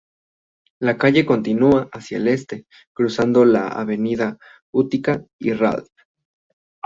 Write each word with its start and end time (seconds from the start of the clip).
La 0.79 0.97
calle 0.97 1.27
continúa 1.27 1.87
hacia 1.93 2.17
el 2.17 2.27
este, 2.27 2.65
cruzando 2.91 3.45
las 3.45 3.71
avenidas 3.73 4.35
Utica 4.71 5.23
y 5.37 5.53
Ralph. 5.53 5.91